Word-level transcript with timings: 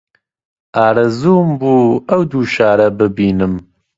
ئارەزووم 0.77 1.49
بوو 1.59 2.01
ئەو 2.09 2.21
دوو 2.31 2.43
شارە 2.55 2.87
ببینم 2.99 3.53